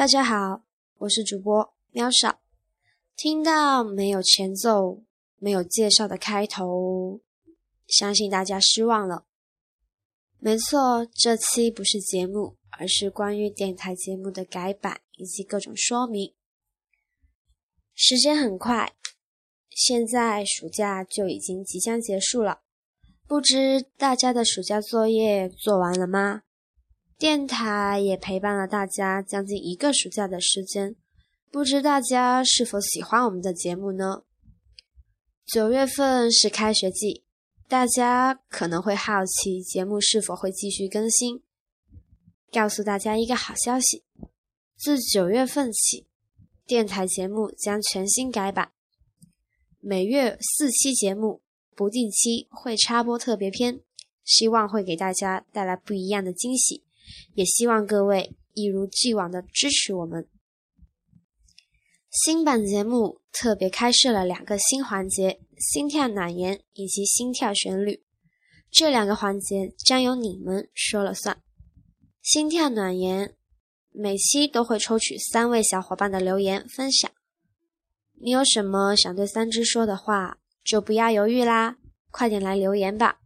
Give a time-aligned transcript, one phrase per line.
[0.00, 0.62] 大家好，
[0.96, 2.40] 我是主播喵少。
[3.18, 5.02] 听到没有前奏、
[5.36, 7.20] 没有介绍的开头，
[7.86, 9.26] 相信大家失望了。
[10.38, 16.32] 没错，这期不是节目，而是关于电台节目的改版以及各种说明。
[17.94, 18.94] 时间很快，
[19.68, 22.62] 现在暑假就已经即将结束了，
[23.26, 26.44] 不知大家的暑假作业做完了吗？
[27.20, 30.96] 电台也陪伴了大家将近一个暑假的时间，
[31.50, 34.22] 不知大家是否喜欢我们的节目呢？
[35.44, 37.22] 九月份是开学季，
[37.68, 41.42] 大家可能会好奇节目是否会继续更新。
[42.50, 44.02] 告诉大家一个好消息，
[44.78, 46.06] 自九月份起，
[46.64, 48.72] 电台节目将全新改版，
[49.78, 51.42] 每月四期节目，
[51.76, 53.82] 不定期会插播特别篇，
[54.24, 56.82] 希望会给大家带来不一样的惊喜。
[57.34, 60.28] 也希望各位一如既往的支持我们。
[62.10, 68.02] 新版节目特别开设了两个新环节：心跳暖言以及心跳旋律。
[68.70, 71.40] 这两个环节将由你们说了算。
[72.22, 73.36] 心跳暖言，
[73.92, 77.10] 每期都会抽取三位小伙伴的留言分享。
[78.22, 81.78] 你有什么想对三只说的话，就不要犹豫啦，
[82.10, 83.20] 快点来留言吧。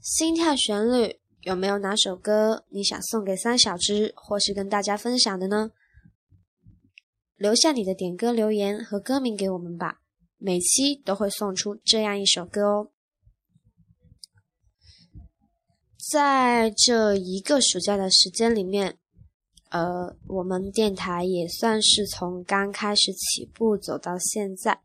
[0.00, 1.19] 心跳旋律。
[1.42, 5.70] 有没有哪首歌你想送给三小只，或是跟大家分享的呢？
[7.36, 10.02] 留下你的点歌留言和歌名给我们吧，
[10.36, 12.90] 每期都会送出这样一首歌哦。
[16.12, 18.98] 在这一个暑假的时间里面，
[19.70, 24.82] 呃，我们电台也算是从刚开始起步走到现在，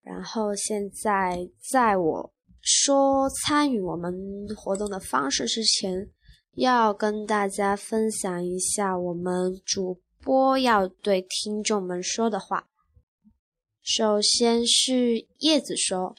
[0.00, 2.32] 然后现在在我。
[2.60, 4.12] 说参与我们
[4.56, 6.10] 活动的方式之前，
[6.54, 12.68] 要跟大家分享一下我们主播要对听众们说的话。
[13.80, 16.14] 首先是叶子说：“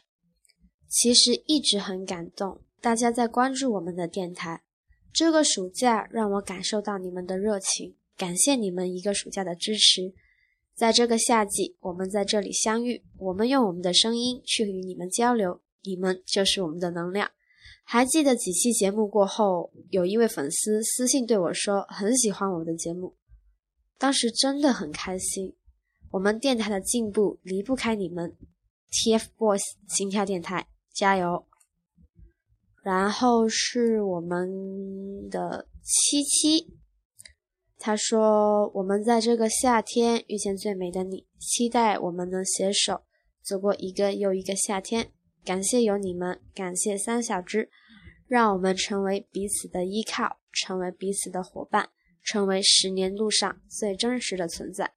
[0.90, 4.64] 其实一直很感动，大家在关注我们的电台。
[5.14, 10.14] 这个暑假让我感受到你们的热情，感谢你们一个暑假的支持。
[10.74, 17.32] 在这个夏季，我们在这里相遇，我们用我们的声音去与你们交流。”你们就是我们的能量。
[17.84, 23.16] 还记得几期节目过后，有一位粉丝私信对我说很喜欢我们的节目，
[23.98, 25.56] 当时真的很开心。
[26.12, 28.36] 我们电台的进步离不开你们
[28.92, 31.46] ，TFBOYS 心跳电台加油！
[32.84, 36.76] 然后是我们的七七，
[37.78, 43.02] 他说我们在这个夏天遇见最美的你，期待我们能携手
[43.42, 45.12] 走过一个又一个夏天。
[45.44, 47.70] 感谢有你们，感谢三小只，
[48.28, 51.90] 让我们成为彼此的依靠，成为彼此的伙伴，
[52.24, 54.94] 成为十年路上最真实的存在。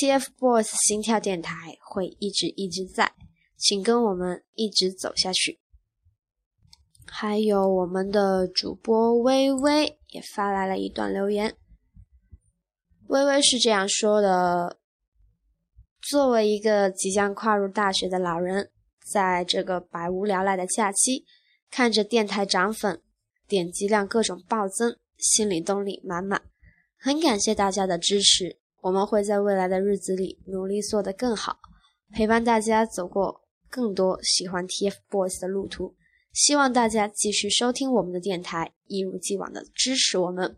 [0.00, 3.12] TFBOYS 心跳电台会一直一直在，
[3.56, 5.60] 请跟我们一直走下去。
[7.06, 11.56] 还有我们的主播微微也发来了一段留言，
[13.08, 14.78] 微微是这样说的：
[16.00, 18.70] 作为一个即将跨入大学的老人。
[19.04, 21.26] 在这个百无聊赖的假期，
[21.70, 23.02] 看着电台涨粉，
[23.46, 26.42] 点击量各种暴增，心里动力满满。
[26.98, 31.58] 很感谢大家的支持，我们会在未来的日子里努力做得更好，
[32.12, 35.94] 陪伴大家走过更多喜欢 TFBOYS 的路途。
[36.32, 40.56] 希望大家继续收听我们的电台，一如既往的支持我们。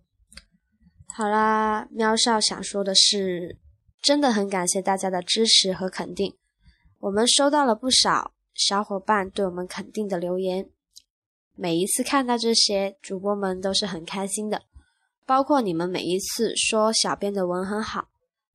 [1.09, 3.59] 好啦，喵少想说的是，
[4.01, 6.37] 真的很感谢大家的支持和肯定，
[7.01, 8.36] 我们收到了不少。
[8.56, 10.71] 小伙伴对我们肯定的留言，
[11.55, 14.62] 每一次看到这些，主播们都是很开心的。
[15.27, 18.09] 包括你们每一次说小编的文很好，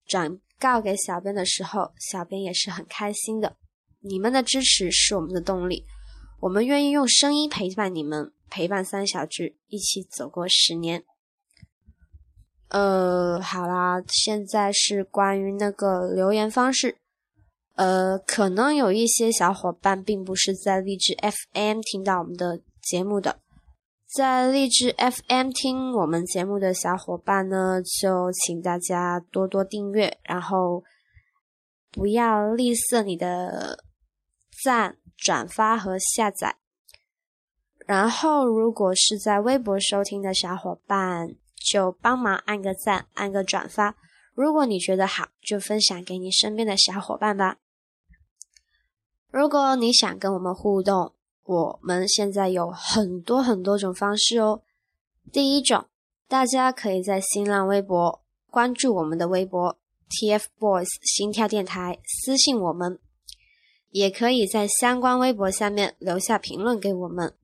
[0.06, 3.58] 转告给小编的时候，小编也是很开心的。
[4.00, 5.86] 你们的支持是我们的动力，
[6.40, 11.04] 我们愿意用声音陪伴你们，陪伴三小只一起走过十年。
[12.70, 17.01] 呃，好啦，现在是关于那个留言方式。
[17.76, 21.16] 呃，可能有一些小伙伴并不是在荔枝
[21.54, 23.40] FM 听到我们的节目的，
[24.08, 30.84] 在荔枝 FM 听我们节目的小伙伴呢，就请大家多多订阅，然后
[31.92, 33.84] 不要吝啬你的
[34.64, 36.58] 赞、转发和下载。
[37.88, 43.96] 然后，如果是在微博收听的小伙伴，就帮忙按个赞、按个转发。
[44.34, 47.58] 如果你觉得好，就分享给你身边的小伙伴吧。
[49.30, 51.14] 如果你想跟我们互动，
[51.44, 54.62] 我们现在有很多很多种方式哦。
[55.32, 55.86] 第一种，
[56.28, 59.78] 大家可以在新浪微博关注我们的微博
[60.10, 63.00] TFBOYS 心跳电台，私信我们，
[63.90, 67.36] 也可以在相关微博下面留下评论给我们，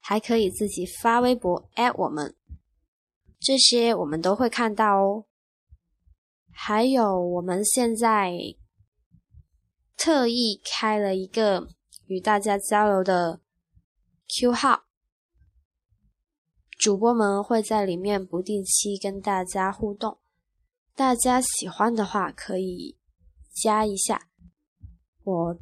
[0.00, 2.34] 还可以自己发微博我们，
[3.38, 5.24] 这些我们都会看到哦。
[6.62, 8.54] 还有，我们现在
[9.96, 11.68] 特意开了一个
[12.04, 13.40] 与大家交流的
[14.28, 14.82] Q 号，
[16.78, 20.18] 主播们会在里面不定期跟大家互动，
[20.94, 22.98] 大家喜欢的话可以
[23.54, 24.28] 加一下。
[25.24, 25.58] 我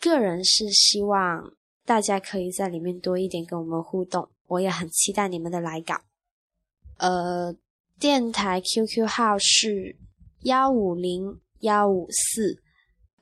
[0.00, 1.54] 个人是希望
[1.84, 6.00] 大家可以在里面多一点跟我们互动，我也很期待你们的来稿。
[6.96, 7.54] 呃。
[7.98, 9.96] 电台 QQ 号是
[10.40, 12.60] 幺五零幺五四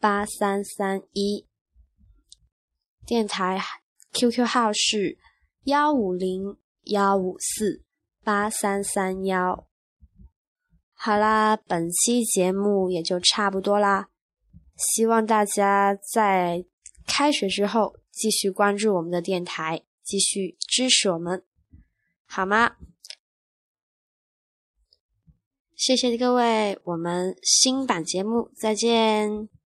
[0.01, 1.47] 八三三一。
[3.07, 3.61] 电台
[4.13, 5.19] QQ 号是
[5.65, 7.85] 幺五零幺五四
[8.25, 9.69] 八三三幺。
[10.95, 14.09] 好啦，本期节目也就差不多啦。
[14.77, 16.65] 希望大家在
[17.07, 21.45] 开学之后继续关注我们的电台，继续支持我们，
[22.27, 22.77] 好吗？
[25.85, 29.49] 谢谢各位，我们新版节目再见。